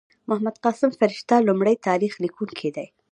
محمد 0.29 0.55
قاسم 0.63 0.91
فرشته 0.99 1.35
لومړی 1.47 1.75
تاریخ 1.87 2.13
لیکونکی 2.23 2.69
دﺉ. 2.75 2.85